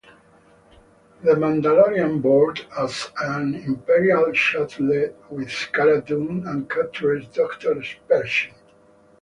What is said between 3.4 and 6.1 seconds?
Imperial shuttle with Cara